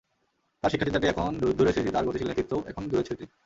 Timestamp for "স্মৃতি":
1.73-1.89, 3.07-3.25